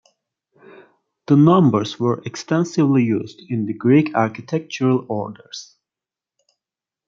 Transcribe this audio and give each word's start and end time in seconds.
The 1.27 1.35
numbers 1.37 1.99
were 1.99 2.23
extensively 2.25 3.03
used 3.03 3.39
in 3.49 3.67
the 3.67 3.73
Greek 3.75 4.15
architectural 4.15 5.05
orders. 5.07 5.75